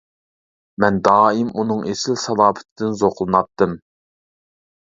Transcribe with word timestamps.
مەن 0.83 0.95
دائىم 1.07 1.51
ئۇنىڭ 1.63 1.83
ئېسىل 1.91 2.17
سالاپىتىدىن 2.23 2.99
زوقلىناتتىم. 3.03 3.77